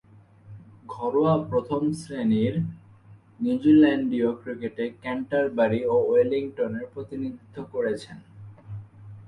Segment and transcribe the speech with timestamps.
[0.89, 2.55] ঘরোয়া প্রথম-শ্রেণীর
[3.39, 8.17] নিউজিল্যান্ডীয় ক্রিকেটে ক্যান্টারবারি ও ওয়েলিংটনের প্রতিনিধিত্ব করেছেন।